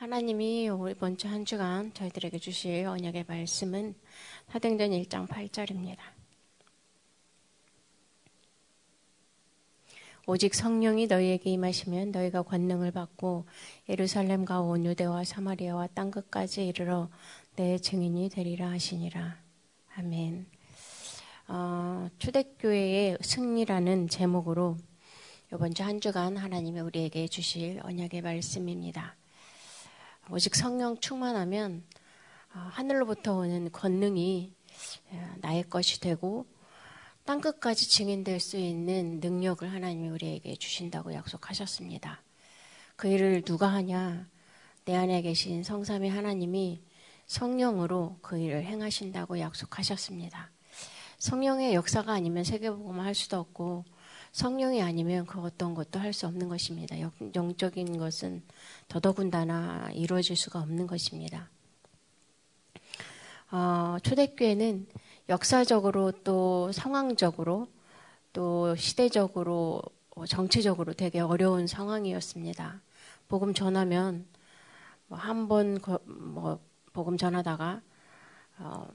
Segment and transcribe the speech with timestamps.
[0.00, 3.94] 하나님이 이번 주 한 주간 저희들에게 주실 언약의 말씀은
[4.48, 5.98] 사도행전 1장 8절입니다.
[10.26, 13.44] 오직 성령이 너희에게 임하시면 너희가 권능을 받고
[13.90, 17.10] 예루살렘과 온 유대와 사마리아와 땅 끝까지 이르러
[17.56, 19.36] 내 증인이 되리라 하시니라.
[19.96, 20.46] 아멘.
[21.48, 24.78] 어, 초대교회의 승리라는 제목으로
[25.52, 29.19] 이번 주 한 주간 하나님이 우리에게 주실 언약의 말씀입니다.
[30.32, 31.82] 오직 성령 충만하면
[32.54, 34.52] 어, 하늘로부터 오는 권능이
[35.10, 36.46] 어, 나의 것이 되고
[37.24, 42.22] 땅 끝까지 증인될 수 있는 능력을 하나님이 우리에게 주신다고 약속하셨습니다.
[42.94, 44.28] 그 일을 누가 하냐?
[44.84, 46.80] 내 안에 계신 성삼의 하나님이
[47.26, 50.50] 성령으로 그 일을 행하신다고 약속하셨습니다.
[51.18, 53.84] 성령의 역사가 아니면 세계복음을 할 수도 없고
[54.32, 56.96] 성령이 아니면 그 어떤 것도 할 수 없는 것입니다.
[57.34, 58.42] 영적인 것은
[58.88, 61.48] 더더군다나 이루어질 수가 없는 것입니다.
[63.50, 64.86] 어, 초대교회는
[65.28, 67.68] 역사적으로 또 상황적으로
[68.32, 69.82] 또 시대적으로
[70.14, 72.80] 어, 정치적으로 되게 어려운 상황이었습니다.
[73.28, 74.26] 복음 전하면
[75.08, 76.60] 뭐 한번 뭐
[76.92, 77.82] 복음 전하다가
[78.58, 78.88] 어,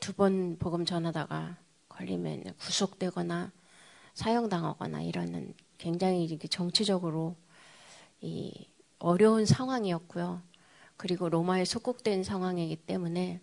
[0.00, 1.56] 두 번 복음 전하다가
[1.90, 3.52] 걸리면 구속되거나
[4.14, 7.36] 사형당하거나 이러는 굉장히 정치적으로
[8.20, 8.66] 이
[8.98, 10.42] 어려운 상황이었고요.
[10.96, 13.40] 그리고 로마에 속국된 상황이기 때문에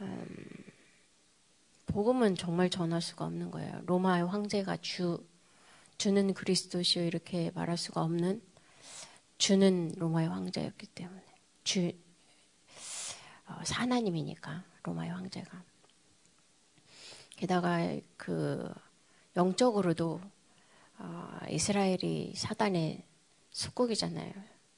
[0.00, 0.26] 음,
[1.86, 3.82] 복음은 정말 전할 수가 없는 거예요.
[3.84, 5.24] 로마의 황제가 주
[5.98, 8.42] 주는 그리스도시요 이렇게 말할 수가 없는
[9.38, 11.22] 주는 로마의 황제였기 때문에
[11.62, 11.92] 주
[13.46, 15.62] 어, 하나님이니까 로마의 황제가
[17.36, 17.78] 게다가
[18.16, 18.72] 그
[19.36, 20.20] 영적으로도
[20.98, 23.02] 어, 이스라엘이 사단의
[23.50, 24.32] 속국이잖아요.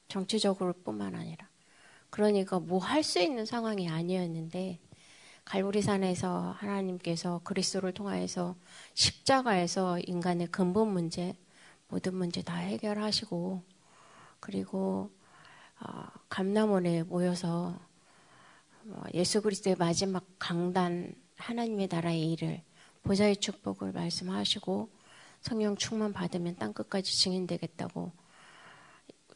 [0.07, 1.47] 정치적으로뿐만 아니라.
[2.09, 4.79] 그러니까 뭐 할 수 있는 상황이 아니었는데
[5.45, 8.55] 갈보리산에서 하나님께서 그리스도를 통하여서
[8.93, 11.35] 십자가에서 인간의 근본 문제
[11.89, 13.63] 모든 문제 다 해결하시고
[14.39, 15.11] 그리고
[15.79, 17.79] 어, 감남원에 모여서
[18.89, 22.61] 어, 예수 그리스도의 마지막 강단 하나님의 나라의 일을
[23.07, 24.89] 보좌의 축복을 말씀하시고
[25.39, 28.11] 성령 충만 받으면 땅 끝까지 증인되겠다고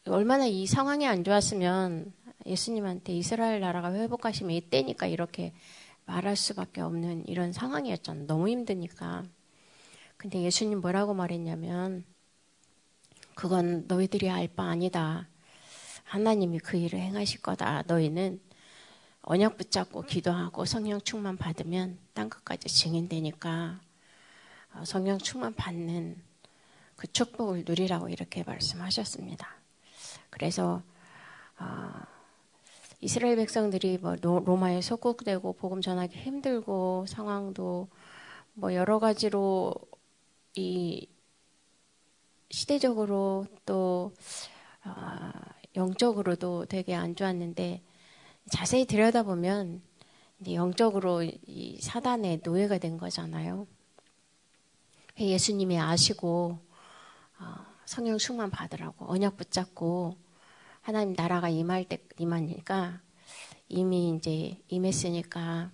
[0.08, 2.12] 얼마나 이 상황이 안 좋았으면
[2.44, 5.54] 예수님한테 이스라엘 나라가 회복하시면 이때니까 이렇게
[6.04, 8.24] 말할 수밖에 없는 이런 상황이었잖아.
[8.26, 9.24] 너무 힘드니까.
[10.18, 12.04] 근데 예수님 뭐라고 말했냐면
[13.34, 15.28] 그건 너희들이 알 바 아니다.
[16.04, 17.84] 하나님이 그 일을 행하실 거다.
[17.86, 18.38] 너희는
[19.22, 23.80] 언약 붙잡고 기도하고 성령 충만 받으면 땅 끝까지 증인되니까
[24.74, 26.20] 어, 성령 충만 받는
[26.96, 29.48] 그 축복을 누리라고 이렇게 말씀하셨습니다.
[30.30, 30.82] 그래서
[31.58, 31.90] 어,
[33.00, 37.88] 이스라엘 백성들이 뭐 로마에 속국되고 복음 전하기 힘들고 상황도
[38.54, 39.74] 뭐 여러 가지로
[40.54, 41.08] 이
[42.50, 44.12] 시대적으로 또
[44.84, 45.30] 어,
[45.74, 47.82] 영적으로도 되게 안 좋았는데
[48.50, 49.82] 자세히 들여다보면
[50.48, 53.66] 영적으로 이 사단의 노예가 된 거잖아요.
[55.18, 56.58] 예수님이 아시고
[57.38, 57.44] 어,
[57.84, 60.16] 성령 충만 받으라고 언약 붙잡고
[60.80, 63.00] 하나님 나라가 임할 때 임하니까
[63.68, 65.70] 이미 이제 임했으니까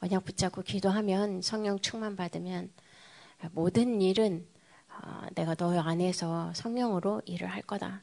[0.00, 2.70] 언약 붙잡고 기도하면 성령 충만 받으면
[3.52, 4.46] 모든 일은
[4.90, 8.02] 어, 내가 너 안에서 성령으로 일을 할 거다.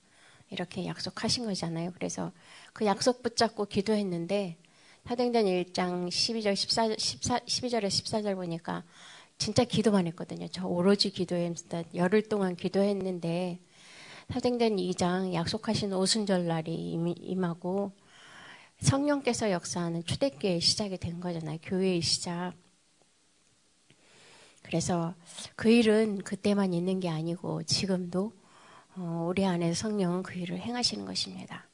[0.49, 1.91] 이렇게 약속하신 거잖아요.
[1.93, 2.31] 그래서
[2.73, 4.57] 그 약속 붙잡고 기도했는데
[5.07, 8.83] 사도행전 1장 12절 14, 14 12절에 14절 보니까
[9.37, 10.47] 진짜 기도만 했거든요.
[10.47, 11.93] 저 오로지 기도했습니다.
[11.93, 13.59] 열흘 동안 기도했는데
[14.33, 16.73] 사도행전 2장 약속하신 오순절 날이
[17.21, 17.91] 임하고
[18.79, 21.59] 성령께서 역사하는 초대교회의 시작이 된 거잖아요.
[21.61, 22.53] 교회의 시작.
[24.63, 25.13] 그래서
[25.55, 28.33] 그 일은 그때만 있는 게 아니고 지금도
[28.95, 31.67] 어, 우리 안에 성령은 그 일을 행하시는 것입니다.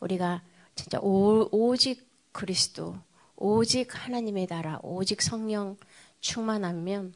[0.00, 0.42] 우리가
[0.74, 2.94] 진짜 오, 오직 그리스도,
[3.34, 5.78] 오직 하나님의 나라, 오직 성령
[6.20, 7.14] 충만하면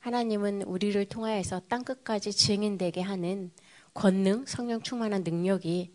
[0.00, 3.52] 하나님은 우리를 통하여서 땅 끝까지 증인되게 하는
[3.94, 5.94] 권능, 성령 충만한 능력이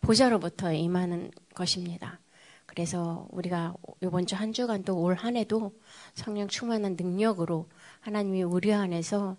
[0.00, 2.20] 보좌로부터 임하는 것입니다.
[2.66, 5.72] 그래서 우리가 이번 주 한 주간 또 올 한 해도
[6.14, 7.68] 성령 충만한 능력으로
[7.98, 9.36] 하나님이 우리 안에서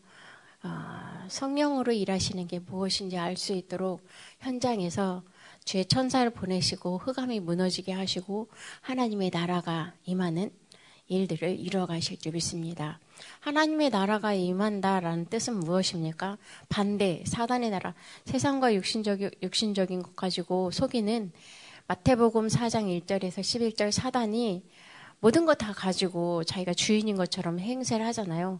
[0.64, 4.06] 아, 성령으로 일하시는 게 무엇인지 알 수 있도록
[4.40, 5.24] 현장에서
[5.66, 8.50] 주의 천사를 보내시고 흑암이 무너지게 하시고
[8.82, 10.52] 하나님의 나라가 임하는
[11.08, 13.00] 일들을 이뤄가실 줄 믿습니다.
[13.40, 16.38] 하나님의 나라가 임한다라는 뜻은 무엇입니까?
[16.70, 17.94] 반대, 사단의 나라,
[18.26, 21.32] 세상과 육신적, 육신적인 것 가지고 속이는
[21.88, 24.64] 마태복음 4장 1절에서 11절 사단이
[25.20, 28.60] 모든 것 다 가지고 자기가 주인인 것처럼 행세를 하잖아요.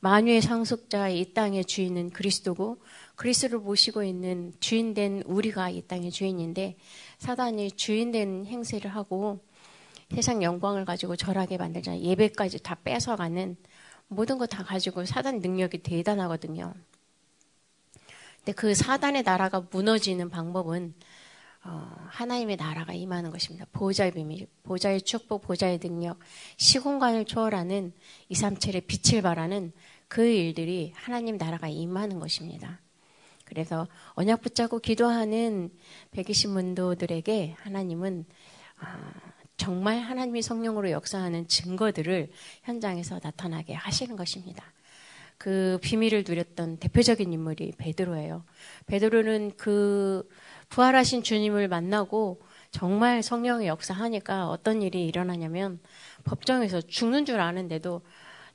[0.00, 2.78] 만유의 상속자 이 땅의 주인은 그리스도고
[3.16, 6.76] 그리스도를 모시고 있는 주인된 우리가 이 땅의 주인인데
[7.18, 9.44] 사단이 주인된 행세를 하고
[10.14, 13.56] 세상 영광을 가지고 절하게 만들자 예배까지 다 뺏어가는
[14.08, 16.74] 모든 거 다 가지고 사단 능력이 대단하거든요.
[18.38, 20.94] 근데 그 사단의 나라가 무너지는 방법은
[21.62, 23.66] 어, 하나님의 나라가 임하는 것입니다.
[23.72, 26.18] 보좌의 비밀, 보좌의 축복, 보좌의 능력,
[26.56, 27.92] 시공간을 초월하는
[28.28, 29.72] 2, 3칠의 빛을 발하는
[30.08, 32.80] 그 일들이 하나님 나라가 임하는 것입니다.
[33.44, 35.70] 그래서 언약 붙잡고 기도하는
[36.12, 38.24] 120문도들에게 하나님은
[38.80, 38.86] 어,
[39.56, 42.30] 정말 하나님이 성령으로 역사하는 증거들을
[42.62, 44.64] 현장에서 나타나게 하시는 것입니다.
[45.40, 48.44] 그 비밀을 누렸던 대표적인 인물이 베드로예요.
[48.84, 50.28] 베드로는 그
[50.68, 55.80] 부활하신 주님을 만나고 정말 성령의 역사하니까 어떤 일이 일어나냐면
[56.24, 58.02] 법정에서 죽는 줄 아는데도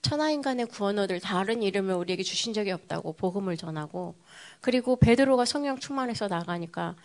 [0.03, 4.13] 천하인간의 구원 얻을 다른 이름을 우리에게 주신 적이 없다고 복음을 전하고
[4.61, 6.95] 그리고 베드로가 성령 충만해서 나가니까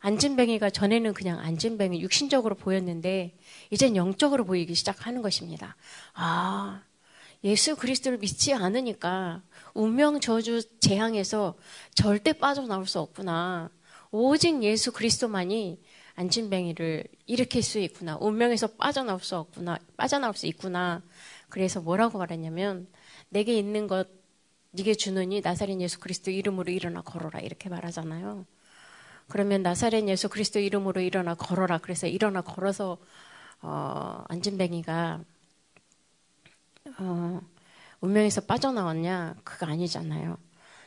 [0.00, 3.34] 안진뱅이가 전에는 그냥 안진뱅이 육신적으로 보였는데
[3.70, 5.74] 이젠 영적으로 보이기 시작하는 것입니다.
[6.12, 6.82] 아,
[7.44, 9.42] 예수 그리스도를 믿지 않으니까
[9.74, 11.54] 운명 저주 재앙에서
[11.94, 13.70] 절대 빠져나올 수 없구나.
[14.10, 15.80] 오직 예수 그리스도만이
[16.14, 18.16] 안진뱅이를 일으킬 수 있구나.
[18.20, 19.78] 운명에서 빠져나올 수 없구나.
[19.96, 21.02] 빠져나올 수 있구나.
[21.48, 22.86] 그래서 뭐라고 말했냐면
[23.28, 24.08] 내게 있는 것
[24.72, 28.44] 네게 주느니 나사렛 예수 그리스도 이름으로 일어나 걸어라 이렇게 말하잖아요.
[29.28, 31.78] 그러면 나사렛 예수 그리스도 이름으로 일어나 걸어라.
[31.78, 32.98] 그래서 일어나 걸어서
[33.62, 35.20] 어, 안진뱅이가
[36.98, 37.40] 어,
[38.00, 39.36] 운명에서 빠져나왔냐?
[39.44, 40.38] 그거 아니잖아요.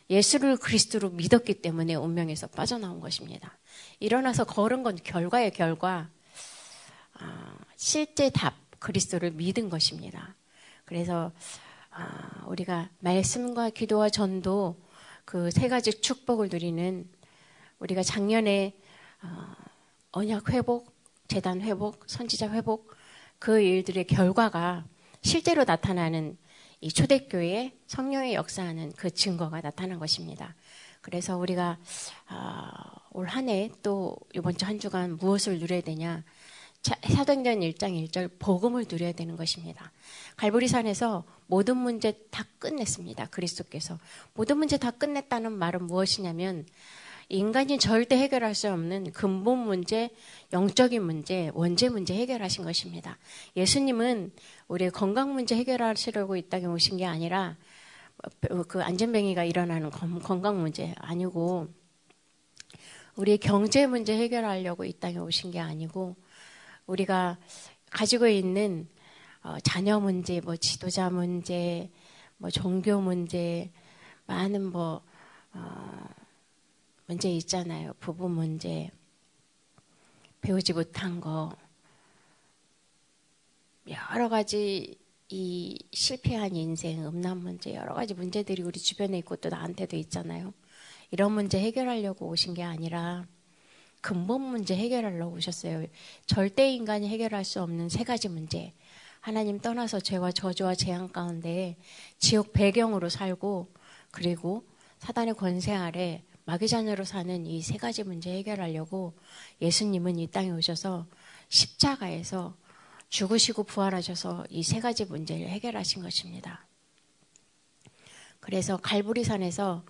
[0.09, 3.57] 예수를 그리스도로 믿었기 때문에 운명에서 빠져나온 것입니다.
[3.99, 6.09] 일어나서 걸은 건 결과의 결과,
[7.21, 7.25] 어,
[7.75, 10.35] 실제 답, 그리스도를 믿은 것입니다.
[10.85, 11.31] 그래서
[11.91, 14.77] 어, 우리가 말씀과 기도와 전도
[15.25, 17.07] 그 세 가지 축복을 누리는
[17.77, 18.75] 우리가 작년에
[19.21, 19.53] 어,
[20.11, 20.91] 언약 회복,
[21.27, 22.95] 재단 회복, 선지자 회복
[23.37, 24.85] 그 일들의 결과가
[25.21, 26.37] 실제로 나타나는
[26.81, 30.55] 이 초대교회에 성령의 역사하는 그 증거가 나타난 것입니다.
[31.01, 31.77] 그래서 우리가
[32.29, 32.69] 어,
[33.11, 36.23] 올 한 해 또 이번 주 한 주간 무엇을 누려야 되냐?
[36.81, 39.91] 사도행전 1장 1절 복음을 누려야 되는 것입니다.
[40.37, 43.25] 갈보리산에서 모든 문제 다 끝냈습니다.
[43.27, 43.97] 그리스도께서
[44.33, 46.65] 모든 문제 다 끝냈다는 말은 무엇이냐면
[47.29, 50.09] 인간이 절대 해결할 수 없는 근본 문제,
[50.51, 53.19] 영적인 문제, 원죄 문제 해결하신 것입니다.
[53.55, 54.31] 예수님은
[54.67, 57.55] 우리의 건강 문제 해결하시려고 이 땅에 오신 게 아니라
[58.67, 61.67] 그 안전뱅이가 일어나는 건강 문제 아니고
[63.15, 66.15] 우리의 경제 문제 해결하려고 이 땅에 오신 게 아니고
[66.87, 67.37] 우리가
[67.91, 68.89] 가지고 있는
[69.43, 71.91] 어, 자녀 문제, 뭐 지도자 문제,
[72.37, 73.71] 뭐 종교 문제,
[74.25, 75.01] 많은 뭐
[75.53, 76.18] 어,
[77.09, 77.93] 문제 있잖아요.
[77.99, 78.91] 부부 문제,
[80.41, 81.51] 배우지 못한 거,
[83.87, 84.95] 여러 가지
[85.29, 90.53] 이 실패한 인생, 음란 문제, 여러 가지 문제들이 우리 주변에 있고 또 나한테도 있잖아요.
[91.09, 93.25] 이런 문제 해결하려고 오신 게 아니라
[94.01, 95.87] 근본 문제 해결하려고 오셨어요.
[96.27, 98.71] 절대 인간이 해결할 수 없는 세 가지 문제.
[99.19, 101.75] 하나님 떠나서 죄와 저주와 재앙 가운데
[102.19, 103.73] 지옥 배경으로 살고
[104.11, 104.63] 그리고
[104.99, 109.13] 사단의 권세 아래 마귀자녀로 사는 이 세 가지 문제 해결하려고
[109.61, 111.05] 예수님은 이 땅에 오셔서
[111.49, 112.55] 십자가에서
[113.09, 116.65] 죽으시고 부활하셔서 이 세 가지 문제를 해결하신 것입니다.
[118.39, 119.83] 그래서 갈보리산에서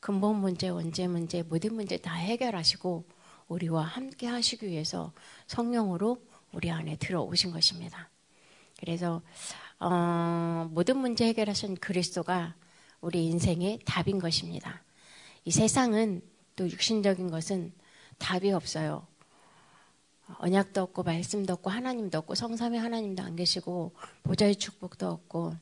[0.00, 3.04] 근본 문제, 원죄 문제, 모든 문제 다 해결하시고
[3.46, 5.12] 우리와 함께 하시기 위해서
[5.46, 6.20] 성령으로
[6.52, 8.08] 우리 안에 들어오신 것입니다.
[8.80, 9.22] 그래서
[9.78, 12.56] 어, 모든 문제 해결하신 그리스도가
[13.00, 14.82] 우리 인생의 답인 것입니다.
[15.44, 16.22] 이 세상은
[16.56, 17.72] 또 육신적인 것은
[18.18, 19.06] 답이 없어요.
[20.38, 23.92] 언약도 없고 말씀도 없고 하나님도 없고 성삼의 하나님도 안 계시고
[24.22, 25.54] 보좌의 축복도 없고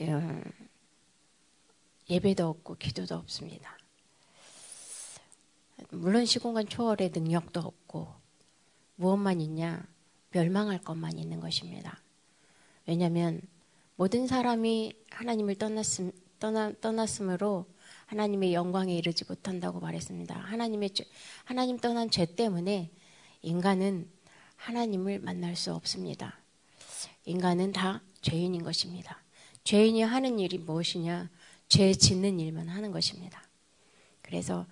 [0.00, 0.42] 예,
[2.08, 3.76] 예배도 없고 기도도 없습니다.
[5.90, 8.12] 물론 시공간 초월의 능력도 없고
[8.96, 9.84] 무엇만 있냐
[10.30, 12.00] 멸망할 것만 있는 것입니다.
[12.86, 13.40] 왜냐하면
[13.96, 17.66] 모든 사람이 하나님을 떠났음, 떠나, 떠났으므로
[18.06, 20.34] 하나님의 영광에 이르지 못한다고 말했습니다.
[20.34, 20.90] 하나님의
[21.44, 22.90] 하나님 떠난 죄 때문에
[23.42, 24.08] 인간은
[24.56, 26.38] 하나님을 만날 수 없습니다.
[27.24, 29.22] 인간은 다 죄인인 것입니다.
[29.64, 31.28] 죄인이 하는 일이 무엇이냐?
[31.68, 33.42] 죄 짓는 일만 하는 것입니다.
[34.22, 34.66] 그래서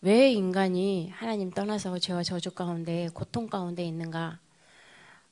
[0.00, 4.38] 왜 인간이 하나님 떠나서 죄와 저주 가운데 고통 가운데 있는가?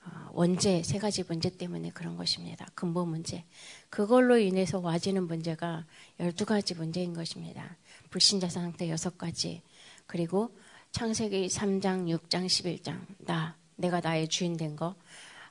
[0.07, 2.67] 어, 원죄 세 가지 문제 때문에 그런 것입니다.
[2.75, 3.45] 근본 문제.
[3.91, 5.85] 그걸로 인해서 와지는 문제가
[6.19, 7.77] 12가지 문제인 것입니다.
[8.11, 9.61] 불신자 상태 6가지.
[10.07, 10.51] 그리고
[10.93, 13.01] 창세기 3장, 6장, 11장.
[13.19, 14.95] 나, 내가 나의 주인 된 거.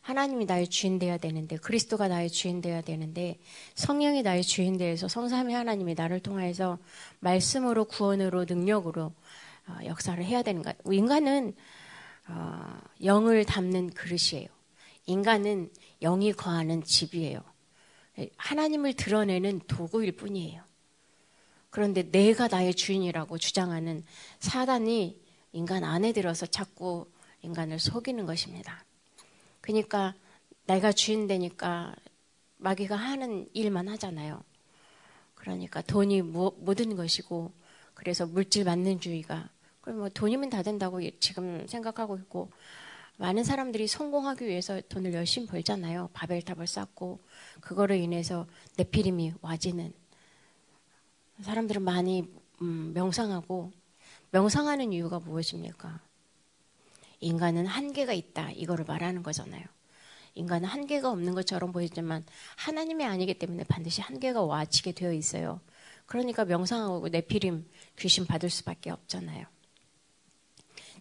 [0.02, 3.40] 하나님이 나의 주인 되어야 되는데 그리스도가 나의 주인 되어야 되는데
[3.74, 6.78] 성령이 나의 주인 되어서 성삼위 하나님이 나를 통하여서
[7.22, 9.12] 말씀으로 구원으로 능력으로
[9.68, 10.76] 어, 역사를 해야 되는 것.
[10.86, 11.56] 인간은
[12.28, 14.48] 어, 영을 담는 그릇이에요.
[15.06, 17.42] 인간은 영이 거하는 집이에요.
[18.38, 20.64] 하나님을 드러내는 도구일 뿐이에요.
[21.70, 24.04] 그런데 내가 나의 주인이라고 주장하는
[24.40, 27.08] 사단이 인간 안에 들어서 자꾸
[27.42, 28.86] 인간을 속이는 것입니다.
[29.62, 30.16] 그러니까
[30.66, 31.94] 내가 주인 되니까
[32.58, 34.42] 마귀가 하는 일만 하잖아요.
[35.36, 37.52] 그러니까 돈이 모든 것이고
[37.94, 39.50] 그래서 물질 만능주의가
[39.88, 42.50] 뭐 돈이면 다 된다고 지금 생각하고 있고
[43.18, 46.10] 많은 사람들이 성공하기 위해서 돈을 열심히 벌잖아요.
[46.14, 47.20] 바벨탑을 쌓고
[47.62, 48.46] 그거로 인해서
[48.78, 49.94] 내피림이 와지는
[51.42, 52.28] 사람들은 많이
[52.62, 53.72] 음, 명상하고
[54.32, 56.02] 명상하는 이유가 무엇입니까?
[57.22, 59.64] 인간은 한계가 있다 이거를 말하는 거잖아요.
[60.36, 62.26] 인간은 한계가 없는 것처럼 보이지만
[62.58, 65.62] 하나님이 아니기 때문에 반드시 한계가 와지게 되어 있어요.
[66.06, 67.66] 그러니까 명상하고 내피림
[67.98, 69.55] 귀신 받을 수밖에 없잖아요.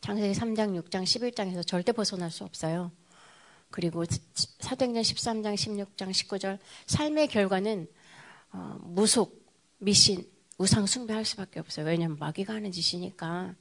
[0.04, 2.92] 창세기 3장, 6장, 11장에서 절대 벗어날 수 없어요.
[3.70, 4.04] 그리고
[4.58, 7.88] 사도행전 13장, 16장, 19절 삶의 결과는
[8.52, 9.42] 어, 무속,
[9.78, 11.86] 미신, 우상 숭배할 수밖에 없어요.
[11.86, 13.54] 왜냐하면 마귀가 하는 짓이니까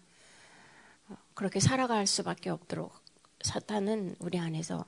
[1.07, 2.93] 어, 그렇게 살아갈 수밖에 없도록
[3.39, 4.83] 사탄은 우리 안에서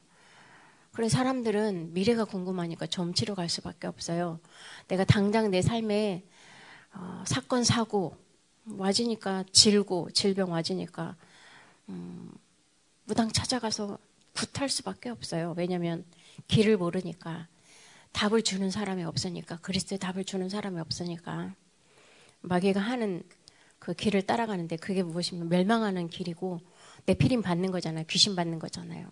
[0.91, 4.41] 그래 사람들은 미래가 궁금하니까 점치러 갈 수밖에 없어요.
[4.89, 6.25] 내가 당장 내 삶에
[6.95, 8.17] 어, 사건 사고
[8.65, 11.15] 와지니까 질고 질병 와지니까
[11.89, 12.31] 음,
[13.05, 13.97] 무당 찾아가서
[14.33, 15.53] 굿할 수밖에 없어요.
[15.57, 16.05] 왜냐하면
[16.47, 17.47] 길을 모르니까
[18.11, 21.53] 답을 주는 사람이 없으니까 그리스도의 답을 주는 사람이 없으니까
[22.41, 23.23] 마귀가 하는
[23.79, 26.61] 그 길을 따라가는데 그게 무엇이면 멸망하는 길이고
[27.05, 28.05] 내피림 받는 거잖아요.
[28.09, 29.11] 귀신 받는 거잖아요.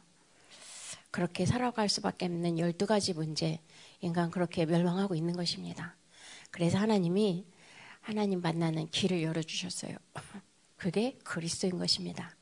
[1.11, 3.59] 그렇게 살아갈 수밖에 없는 12가지 문제
[4.01, 5.95] 인간 그렇게 멸망하고 있는 것입니다.
[6.49, 7.45] 그래서 하나님이
[8.01, 9.95] 하나님 만나는 길을 열어주셨어요.
[10.75, 12.35] 그게 그리스도인 것입니다.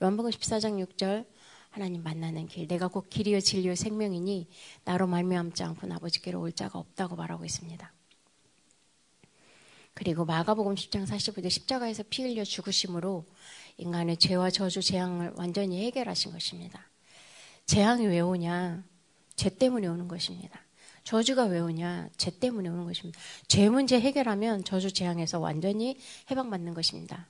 [0.00, 1.26] 요한복음 14장 6절
[1.70, 4.48] 하나님 만나는 길 내가 곧 길이요 진리요 생명이니
[4.84, 7.92] 나로 말미암지 않고 아버지께로 올 자가 없다고 말하고 있습니다.
[9.94, 13.24] 그리고 마가복음 10장 45절 십자가에서 피 흘려 죽으심으로
[13.78, 16.88] 인간의 죄와 저주 재앙을 완전히 해결하신 것입니다.
[17.66, 18.84] 재앙이 왜 오냐?
[19.34, 20.60] 죄 때문에 오는 것입니다.
[21.02, 22.10] 저주가 왜 오냐?
[22.16, 23.18] 죄 때문에 오는 것입니다.
[23.48, 25.98] 죄 문제 해결하면 저주 재앙에서 완전히
[26.30, 27.26] 해방받는 것입니다.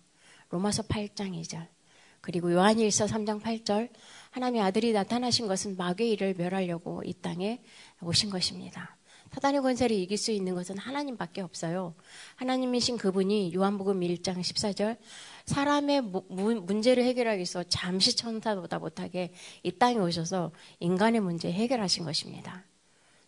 [0.50, 1.77] 로마서 8장 2절.
[2.20, 3.90] 그리고 요한일서 3장 8절
[4.30, 7.62] 하나님의 아들이 나타나신 것은 마귀의 일을 멸하려고 이 땅에
[8.00, 8.96] 오신 것입니다.
[9.32, 11.94] 사단의 권세를 이길 수 있는 것은 하나님밖에 없어요.
[12.36, 14.96] 하나님이신 그분이 요한복음 1장 14절
[15.44, 19.32] 사람의 문제를 해결하기 위해서 잠시 천사보다 못하게
[19.62, 22.64] 이 땅에 오셔서 인간의 문제 해결하신 것입니다.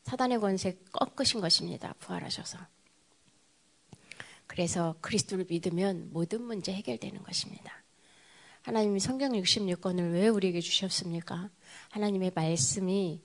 [0.04, 1.94] 사단의 권세 꺾으신 것입니다.
[2.00, 2.58] 부활하셔서.
[4.46, 7.79] 그래서 그리스도를 믿으면 모든 문제 해결되는 것입니다.
[8.62, 11.48] 하나님이 성경 66권을 왜 우리에게 주셨습니까?
[11.90, 13.22] 하나님의 말씀이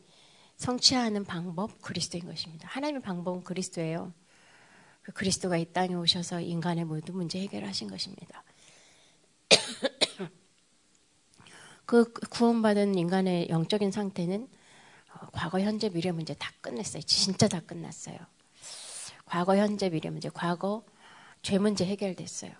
[0.56, 2.70] 성취하는 방법 그리스도인 것입니다.
[2.70, 4.14] 하나님의 방법은 그리스도예요.
[5.02, 8.44] 그 그리스도가 이 땅에 오셔서 인간의 모든 문제 해결하신 것입니다.
[11.86, 14.48] 그 구원받은 인간의 영적인 상태는
[15.14, 17.04] 어, 과거, 현재, 미래 문제 다 끝냈어요.
[17.04, 18.18] 진짜 다 끝났어요.
[19.26, 20.30] 과거, 현재, 미래 문제.
[20.30, 20.86] 과거
[21.42, 22.52] 죄 문제 해결됐어요.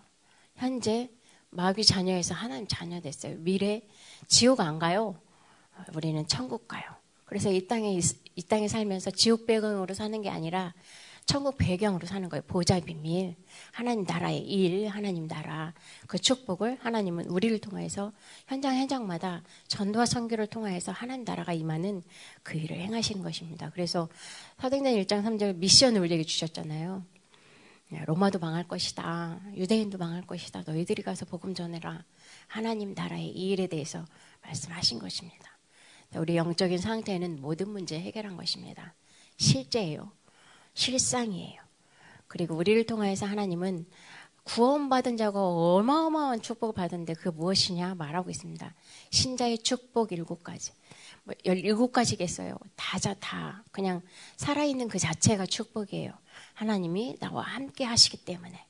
[0.56, 1.10] 현재
[1.56, 3.36] 마귀 자녀에서 하나님 자녀 됐어요.
[3.40, 3.82] 미래
[4.28, 5.16] 지옥 안 가요.
[5.94, 6.84] 우리는 천국 가요.
[7.26, 8.00] 그래서 이 땅에
[8.36, 10.74] 이 땅에 살면서 지옥 배경으로 사는 게 아니라
[11.26, 12.44] 천국 배경으로 사는 거예요.
[12.48, 13.36] 보좌 비밀,
[13.72, 15.74] 하나님 나라의 일, 하나님 나라
[16.08, 18.12] 그 축복을 하나님은 우리를 통해서
[18.48, 22.04] 현장 현장마다 전도와 선교를 통해서 하나님 나라가 임하는
[22.44, 23.72] 그 일을 행하시는 것입니다.
[23.72, 24.08] 그래서
[24.60, 27.04] 사도행전 1장 3절 미션을 우리에게 주셨잖아요.
[27.90, 29.40] 네, 로마도 망할 것이다.
[29.56, 30.64] 유대인도 망할 것이다.
[30.66, 32.04] 너희들이 가서 복음 전해라.
[32.48, 34.06] 하나님 나라의 이 일에 대해서
[34.42, 35.56] 말씀하신 것입니다.
[36.16, 38.96] 우리 영적인 상태는 모든 문제 해결한 것입니다.
[39.38, 40.12] 실제예요.
[40.74, 41.62] 실상이에요.
[42.28, 43.86] 그리고 우리를 통해서 하나님은
[44.46, 48.74] 구원받은 자가 어마어마한 축복을 받은데 그 무엇이냐 말하고 있습니다.
[49.10, 50.72] 신자의 축복 일곱 가지.
[51.24, 52.60] 뭐 17가지겠어요.
[52.76, 54.02] 다자 다 그냥
[54.38, 56.14] 살아있는 그 자체가 축복이에요.
[56.56, 58.66] 하나님이 나와 함께 하시기 때문에.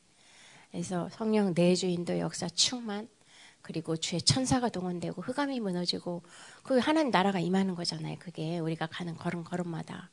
[0.72, 3.08] 그래서 성령 내주인도 역사 충만
[3.62, 6.22] 그리고 주의 천사가 동원되고 흑암이 무너지고
[6.64, 8.18] 그 하나님 나라가 임하는 거잖아요.
[8.20, 10.10] 그게 우리가 가는 걸음 걸음마다.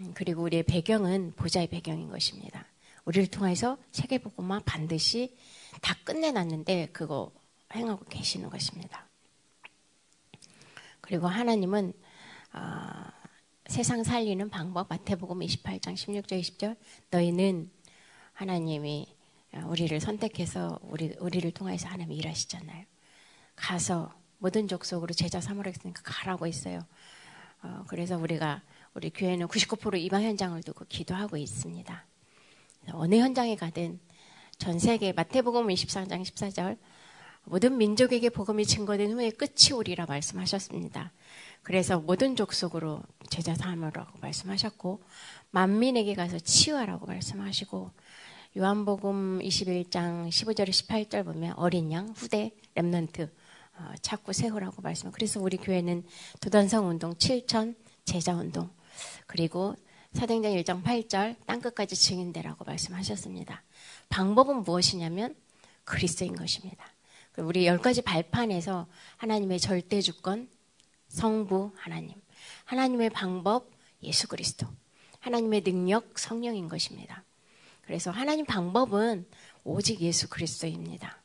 [0.00, 2.64] 음, 그리고 우리의 배경은 보좌의 배경인 것입니다.
[3.04, 5.36] 우리를 통해서 세계복음화 반드시
[5.80, 7.30] 다 끝내놨는데 그거
[7.74, 9.06] 행하고 계시는 것입니다.
[11.00, 11.92] 그리고 하나님은
[12.52, 13.15] 어,
[13.68, 16.76] 세상 살리는 방법 마태복음 28장 16절 20절
[17.10, 17.68] 너희는
[18.32, 19.08] 하나님이
[19.66, 22.84] 우리를 선택해서 우리 우리를 통해서 하나님 일하시잖아요.
[23.56, 26.78] 가서 모든 족속으로 제자 삼으라 했으니까 가라고 했어요.
[27.62, 28.62] 어, 그래서 우리가
[28.94, 32.06] 우리 교회는 99% 이방 현장을 두고 기도하고 있습니다.
[32.92, 33.98] 어느 현장에 가든
[34.58, 36.78] 전 세계 마태복음 24장 14절
[37.44, 41.12] 모든 민족에게 복음이 증거된 후에 끝이 오리라 말씀하셨습니다.
[41.66, 45.02] 그래서 모든 족속으로 제자 삼으라고 말씀하셨고
[45.50, 47.90] 만민에게 가서 치유하라고 말씀하시고
[48.56, 53.32] 요한복음 21장 15절 18절 보면 어린 양 후대 렘넌트
[53.78, 55.10] 어, 찾고 세우라고 말씀.
[55.10, 56.04] 그래서 우리 교회는
[56.40, 58.70] 도단성 운동 7천 제자 운동
[59.26, 59.74] 그리고
[60.12, 63.64] 사도행전 1장 8절 땅 끝까지 증인되라고 말씀하셨습니다.
[64.08, 65.34] 방법은 무엇이냐면
[65.82, 66.86] 그리스도인 것입니다.
[67.38, 70.48] 우리 열 가지 발판에서 하나님의 절대 주권,
[71.08, 72.14] 성부 하나님,
[72.64, 73.70] 하나님의 방법
[74.02, 74.66] 예수 그리스도,
[75.20, 77.24] 하나님의 능력 성령인 것입니다.
[77.82, 79.26] 그래서 하나님 방법은
[79.64, 81.22] 오직 예수 그리스도입니다.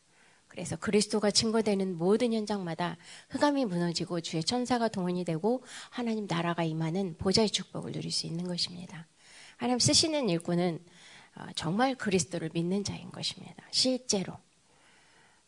[0.48, 2.98] 그래서 그리스도가 증거되는 모든 현장마다
[3.30, 9.08] 흑암이 무너지고 주의 천사가 동원이 되고 하나님 나라가 임하는 보좌의 축복을 누릴 수 있는 것입니다.
[9.56, 10.84] 하나님 쓰시는 일꾼은
[11.36, 13.64] 어, 정말 그리스도를 믿는 자인 것입니다.
[13.72, 14.38] 실제로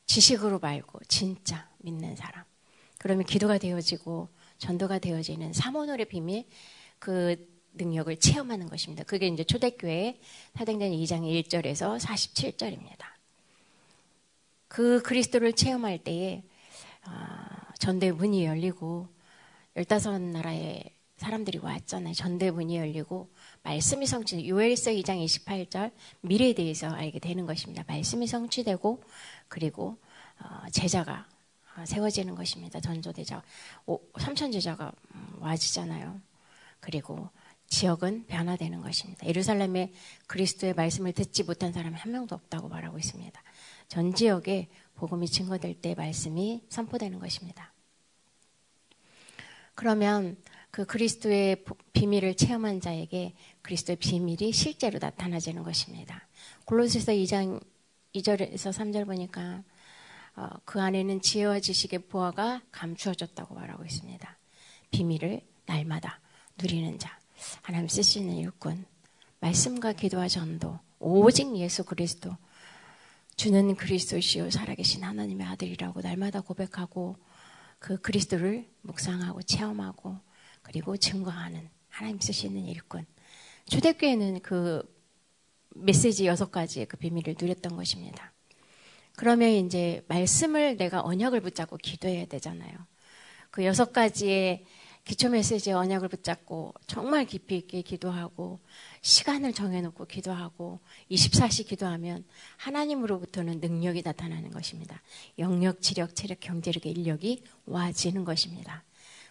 [0.06, 2.46] 지식으로 말고 진짜 믿는 사람.
[3.04, 4.30] 그러면 기도가 되어지고
[4.60, 6.46] 전도가 되어지는 사모노의 비밀
[7.00, 7.36] 그
[7.74, 9.04] 능력을 체험하는 것입니다.
[9.04, 10.22] 그게 이제 초대교회
[10.56, 13.00] 사도행전 2장 1절에서 47절입니다.
[14.70, 16.44] 그 그리스도를 체험할 때에
[17.02, 19.10] 아, 전대 문이 열리고
[19.76, 20.86] 열다섯 나라의
[21.18, 22.14] 사람들이 왔잖아요.
[22.14, 23.30] 전대 문이 열리고
[23.64, 24.48] 말씀이 성취.
[24.48, 27.84] 요엘서 2장 28절 미래에 대해서 알게 되는 것입니다.
[27.86, 29.04] 말씀이 성취되고
[29.50, 29.98] 그리고
[30.40, 31.33] 어, 제자가
[31.86, 32.80] 세워지는 것입니다.
[32.80, 33.42] 전조대자
[34.20, 36.22] 삼천 제자가 음, 와지잖아요.
[36.80, 37.30] 그리고
[37.68, 39.26] 지역은 변화되는 것입니다.
[39.26, 39.92] 예루살렘에
[40.28, 43.42] 그리스도의 말씀을 듣지 못한 사람이 한 명도 없다고 말하고 있습니다.
[43.88, 47.74] 전 지역에 복음이 증거될 때 말씀이 선포되는 것입니다.
[49.76, 50.38] 그러면
[50.70, 56.28] 그 그리스도의 비밀을 체험한 자에게 그리스도의 비밀이 실제로 나타나지는 것입니다.
[56.66, 57.64] 골로새서 2장
[58.16, 59.64] 2절에서 3절 보니까
[60.36, 64.38] 어, 그 안에는 지혜와 지식의 보화가 감추어졌다고 말하고 있습니다.
[64.92, 66.20] 비밀을 날마다
[66.58, 67.18] 누리는 자,
[67.62, 68.86] 하나님 쓰시는 일꾼,
[69.40, 72.36] 말씀과 기도와 전도, 오직 예수 그리스도,
[73.36, 77.18] 주는 그리스도시요 살아계신 하나님의 아들이라고 날마다 고백하고
[77.80, 80.18] 그 그리스도를 묵상하고 체험하고
[80.62, 83.06] 그리고 증거하는 하나님 쓰시는 일꾼.
[83.70, 84.84] 초대교회는 그
[85.76, 88.33] 메시지 여섯 가지의 그 비밀을 누렸던 것입니다.
[89.16, 92.72] 그러면 이제 말씀을 내가 언약을 붙잡고 기도해야 되잖아요.
[93.52, 94.66] 그 여섯 가지의
[95.06, 98.60] 기초 메시지의 언약을 붙잡고 정말 깊이 있게 기도하고
[99.02, 100.80] 시간을 정해놓고 기도하고
[101.12, 102.24] 24시 기도하면
[102.58, 105.02] 하나님으로부터는 능력이 나타나는 것입니다.
[105.40, 108.84] 영역, 지력, 체력, 경제력의 인력이 와지는 것입니다.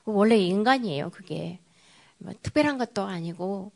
[0.05, 1.59] 원래 인간이에요, 그게.
[2.19, 3.73] 뭐 특별한 것도 아니고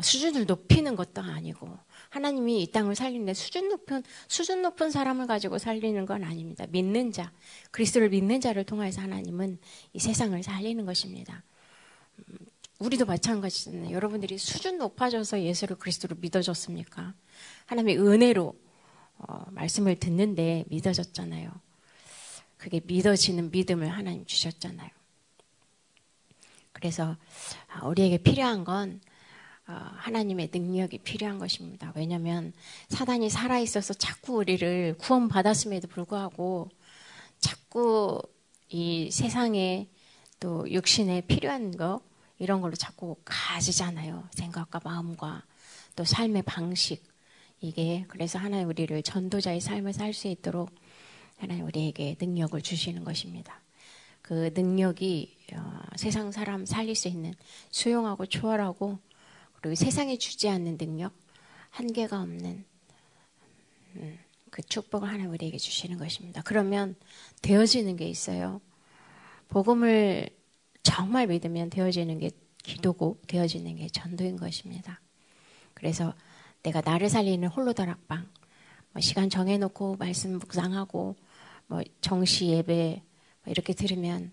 [0.00, 1.78] 수준을 높이는 것도 아니고
[2.10, 6.66] 하나님이 이 땅을 살리는데 수준 높은 수준 높은 사람을 가지고 살리는 건 아닙니다.
[6.68, 7.32] 믿는 자,
[7.70, 9.58] 그리스도를 믿는 자를 통해서 하나님은
[9.92, 11.44] 이 세상을 살리는 것입니다.
[12.18, 12.38] 음,
[12.80, 13.92] 우리도 마찬가지잖아요.
[13.92, 17.14] 여러분들이 수준 높아져서 예수를 그리스도로 믿어졌습니까?
[17.66, 18.54] 하나님의 은혜로
[19.18, 21.50] 어, 말씀을 듣는데 믿어졌잖아요.
[22.56, 24.90] 그게 믿어지는 믿음을 하나님 주셨잖아요.
[26.72, 27.16] 그래서
[27.68, 29.13] 아, 우리에게 필요한 건 어,
[29.72, 31.92] 하나님의 능력이 필요한 것입니다.
[31.96, 32.52] 왜냐하면
[32.88, 36.70] 사단이 살아 있어서 자꾸 우리를 구원 받았음에도 불구하고
[37.38, 38.20] 자꾸
[38.68, 39.88] 이 세상에
[40.40, 42.00] 또 육신에 필요한 거
[42.38, 44.28] 이런 걸로 자꾸 가지잖아요.
[44.32, 45.44] 생각과 마음과
[45.96, 47.02] 또 삶의 방식
[47.60, 50.70] 이게 그래서 하나님 우리를 전도자의 삶을 살 수 있도록
[51.38, 53.60] 하나님 우리에게 능력을 주시는 것입니다.
[54.20, 57.34] 그 능력이 어, 세상 사람 살릴 수 있는
[57.70, 58.98] 수용하고 초월하고
[59.64, 61.14] 그리고 세상에 주지 않는 능력,
[61.70, 62.66] 한계가 없는
[63.96, 64.18] 음,
[64.50, 66.42] 그 축복을 하나님 우리에게 주시는 것입니다.
[66.42, 66.94] 그러면
[67.40, 68.60] 되어지는 게 있어요.
[69.48, 70.28] 복음을
[70.82, 72.30] 정말 믿으면 되어지는 게
[72.62, 75.00] 기도고 되어지는 게 전도인 것입니다.
[75.72, 76.12] 그래서
[76.62, 78.28] 내가 나를 살리는 홀로 다락방
[78.92, 81.16] 뭐 시간 정해놓고 말씀 묵상하고
[81.68, 83.02] 뭐 정시 예배
[83.44, 84.30] 뭐 이렇게 들으면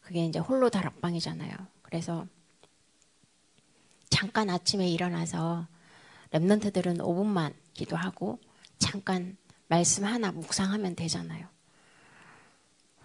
[0.00, 1.54] 그게 이제 홀로 다락방이잖아요.
[1.82, 2.26] 그래서
[4.24, 5.66] 잠깐 아침에 일어나서
[6.30, 8.38] 랩런트들은 5분만 기도하고
[8.78, 9.36] 잠깐
[9.68, 11.46] 말씀 하나 묵상하면 되잖아요.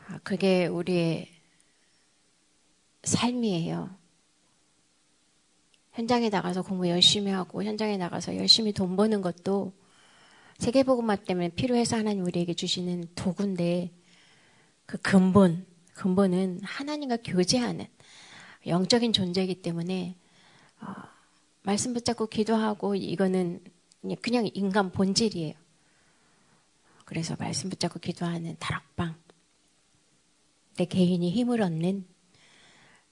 [0.08, 1.28] 아, 그게 우리의
[3.04, 3.94] 삶이에요.
[5.92, 9.74] 현장에 나가서 공부 열심히 하고 현장에 나가서 열심히 돈 버는 것도
[10.60, 13.92] 세계복음화 때문에 필요해서 하나님 우리에게 주시는 도구인데
[14.86, 17.88] 그 근본 근본은 하나님과 교제하는
[18.68, 20.16] 영적인 존재이기 때문에
[20.82, 20.94] 어,
[21.63, 23.63] 말씀 붙잡고 기도하고 이거는
[24.22, 25.54] 그냥 인간 본질이에요.
[27.06, 29.15] 그래서 말씀 붙잡고 기도하는 다락방
[30.78, 32.06] 내 개인이 힘을 얻는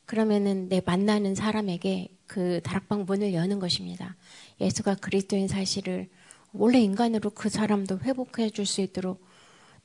[0.06, 4.15] 그러면은 내 만나는 사람에게 그 다락방 문을 여는 것입니다.
[4.62, 6.10] 예수가 그리스도인 사실을
[6.53, 9.25] 원래 인간으로 그 사람도 회복해 줄 수 있도록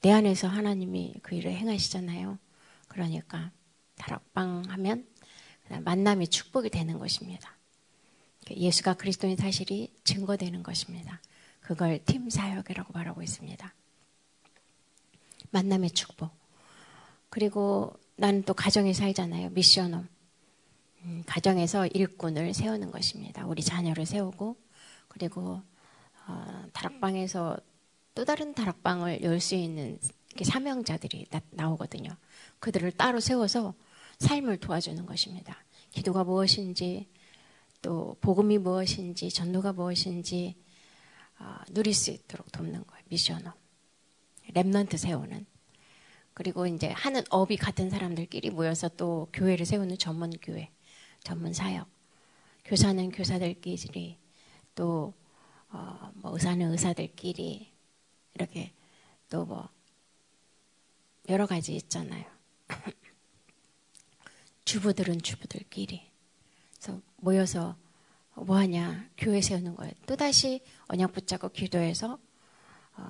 [0.01, 2.39] 내 안에서 하나님이 그 일을 행하시잖아요.
[2.89, 3.51] 그러니까
[3.97, 5.07] 다락방 하면
[5.85, 7.57] 만남이 축복이 되는 것입니다.
[8.57, 11.21] 예수가 그리스도인 사실이 증거되는 것입니다.
[11.61, 13.75] 그걸 팀 사역이라고 말하고 있습니다.
[15.51, 16.31] 만남의 축복.
[17.31, 19.51] 그리고 나는 또 가정에 살잖아요.
[19.51, 20.09] 미션홈.
[21.05, 23.47] 음, 가정에서 일꾼을 세우는 것입니다.
[23.47, 24.57] 우리 자녀를 세우고
[25.09, 25.63] 그리고
[26.27, 27.57] 어, 다락방에서
[28.15, 29.99] 또 다른 다락방을 열 수 있는
[30.43, 32.11] 사명자들이 나, 오거든요
[32.59, 33.75] 그들을 따로 세워서
[34.19, 35.63] 삶을 도와주는 것입니다.
[35.91, 37.09] 기도가 무엇인지
[37.83, 40.57] 또 복음이 무엇인지 전도가 무엇인지
[41.39, 43.05] 어, 누릴 수 있도록 돕는 거예요.
[43.09, 43.55] 미션업.
[44.51, 45.47] remnant 세우는.
[46.35, 50.71] 그리고 이제 하는 업이 같은 사람들끼리 모여서 또 교회를 세우는 전문 교회,
[51.23, 51.89] 전문 사역.
[52.65, 54.19] 교사는 교사들끼리
[54.75, 55.13] 또
[55.71, 57.73] 어, 뭐 의사는 의사들끼리
[58.35, 58.73] 이렇게
[59.29, 59.69] 또 뭐
[61.29, 62.25] 여러 가지 있잖아요.
[64.65, 66.12] 주부들은 주부들끼리.
[67.23, 67.77] 모여서
[68.35, 69.09] 뭐 하냐?
[69.17, 69.93] 교회 세우는 거예요.
[70.07, 72.19] 또 다시 언약 붙잡고 기도해서
[72.97, 73.09] 어,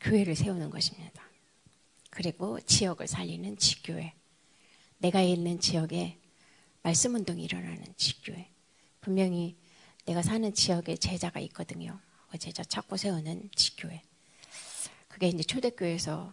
[0.00, 1.22] 교회를 세우는 것입니다.
[2.08, 4.14] 그리고 지역을 살리는 지교회.
[4.98, 6.18] 내가 있는 지역에
[6.82, 8.50] 말씀 운동이 일어나는 지교회.
[9.02, 9.58] 분명히
[10.06, 12.00] 내가 사는 지역에 제자가 있거든요.
[12.30, 14.02] 그 제자 찾고 세우는 지교회.
[15.08, 16.32] 그게 이제 초대교회에서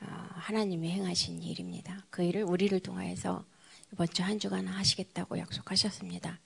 [0.00, 2.04] 어, 하나님이 행하신 일입니다.
[2.10, 3.44] 그 일을 우리를 통하여서
[3.92, 6.40] 이번 주 한 주간 하시겠다고 약속하셨습니다.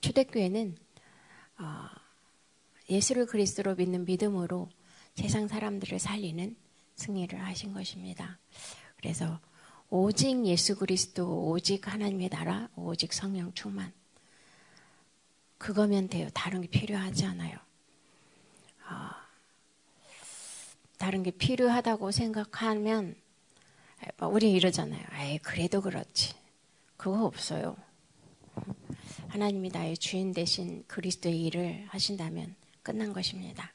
[0.00, 0.76] 초대교회는
[1.58, 1.88] 어,
[2.90, 4.68] 예수를 그리스도로 믿는 믿음으로
[5.14, 6.56] 세상 사람들을 살리는
[6.96, 8.38] 승리를 하신 것입니다.
[8.96, 9.40] 그래서
[9.90, 13.92] 오직 예수 그리스도, 오직 하나님의 나라, 오직 성령 충만.
[15.56, 16.28] 그거면 돼요.
[16.34, 17.56] 다른 게 필요하지 않아요.
[18.90, 19.10] 어,
[20.98, 23.14] 다른 게 필요하다고 생각하면
[24.20, 25.04] 우리 이러잖아요.
[25.20, 26.34] 에이, 그래도 그렇지.
[26.98, 27.76] 그거 없어요.
[29.28, 33.72] 하나님이 나의 주인 대신 그리스도의 일을 하신다면 끝난 것입니다.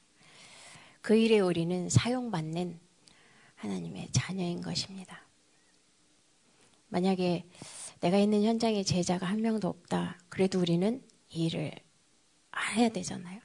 [1.00, 2.78] 그 일에 우리는 사용받는
[3.56, 5.22] 하나님의 자녀인 것입니다.
[6.88, 7.46] 만약에
[8.00, 10.18] 내가 있는 현장에 제자가 한 명도 없다.
[10.28, 11.72] 그래도 우리는 이 일을
[12.74, 13.40] 해야 되잖아요.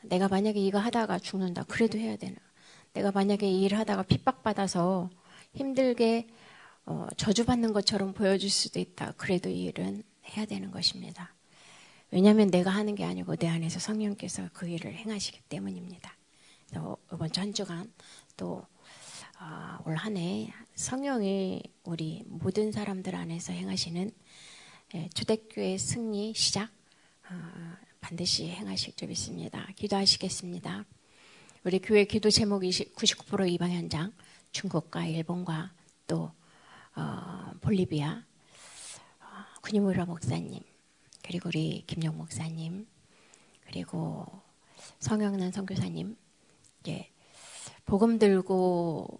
[0.00, 1.64] 내가 만약에 이거 하다가 죽는다.
[1.64, 2.36] 그래도 해야 되나.
[2.94, 5.10] 내가 만약에 이 일을 하다가 핍박받아서
[5.52, 6.28] 힘들게
[6.86, 9.12] 어, 저주받는 것처럼 보여줄 수도 있다.
[9.16, 11.34] 그래도 이 일은 해야 되는 것입니다.
[12.10, 16.16] 왜냐하면 내가 하는 게 아니고 내 안에서 성령께서 그 일을 행하시기 때문입니다.
[17.12, 17.92] 이번 주한 주간
[18.36, 18.66] 또
[19.40, 24.10] 어, 올한 해 성령이 우리 모든 사람들 안에서 행하시는
[24.94, 26.70] 예, 초대교회 승리 시작
[27.30, 27.34] 어,
[28.00, 29.66] 반드시 행하실 줄 믿습니다.
[29.76, 30.84] 기도하시겠습니다.
[31.64, 34.12] 우리 교회 기도 제목이 99% 이방 현장
[34.52, 35.72] 중국과 일본과
[36.06, 36.43] 또 어,
[37.64, 38.22] 볼리비아
[39.20, 39.24] 어,
[39.62, 40.60] 군이무라 목사님
[41.22, 42.86] 그리고 우리 김영 목사님
[43.66, 44.26] 그리고
[44.98, 46.14] 성영란 선교사님
[46.88, 47.10] 예,
[47.86, 49.18] 복음 들고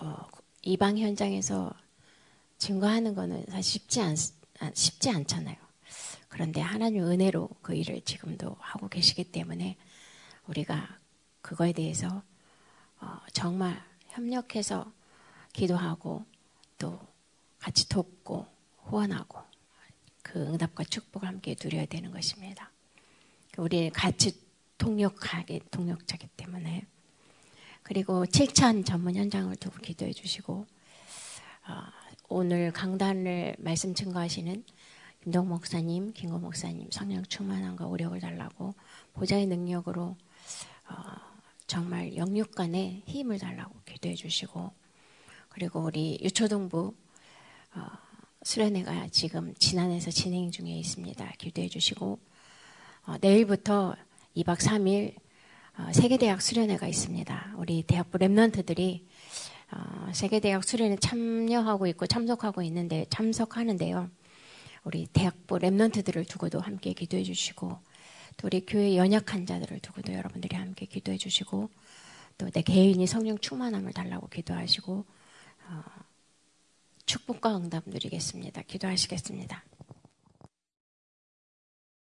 [0.00, 0.26] 어,
[0.62, 1.74] 이방 현장에서
[2.56, 4.16] 증거하는 거는 사실 쉽지 않
[4.72, 5.56] 쉽지 않잖아요.
[6.28, 9.76] 그런데 하나님 은혜로 그 일을 지금도 하고 계시기 때문에
[10.46, 10.98] 우리가
[11.42, 12.22] 그거에 대해서
[13.00, 14.90] 어, 정말 협력해서
[15.52, 16.24] 기도하고
[16.78, 17.09] 또
[17.60, 18.46] 같이 돕고
[18.84, 19.38] 후원하고
[20.22, 22.70] 그 응답과 축복을 함께 누려야 되는 것입니다.
[23.58, 24.40] 우리 같이
[24.78, 26.86] 동력하게 동력자기 때문에
[27.82, 30.66] 그리고 7천 전문 현장을 두고 기도해 주시고
[31.68, 31.74] 어,
[32.28, 34.64] 오늘 강단을 말씀 증거하시는
[35.22, 38.74] 김동 목사님, 김고 목사님 성령 충만함과 오력을 달라고
[39.12, 40.16] 보좌의 능력으로
[40.88, 40.94] 어,
[41.66, 44.72] 정말 영육 간에 힘을 달라고 기도해 주시고
[45.50, 46.94] 그리고 우리 유초동부
[47.74, 47.86] 어,
[48.42, 51.32] 수련회가 지금 진안에서 진행 중에 있습니다.
[51.38, 52.18] 기도해 주시고
[53.06, 53.94] 어, 내일부터
[54.36, 55.14] 2박 3일
[55.78, 57.54] 어, 세계대학 수련회가 있습니다.
[57.56, 59.04] 우리 대학부 랩런트들이
[59.72, 64.10] 어, 세계대학 수련회 참여하고 있고 참석하고 있는데 참석하는데요.
[64.84, 67.78] 우리 대학부 랩런트들을 두고도 함께 기도해 주시고
[68.36, 71.70] 또 우리 교회 연약한 자들을 두고도 여러분들이 함께 기도해 주시고
[72.38, 75.04] 또 내 개인이 성령 충만함을 달라고 기도하시고
[75.68, 75.82] 어,
[77.06, 78.62] 축복과 응답 누리겠습니다.
[78.62, 79.64] 기도하시겠습니다.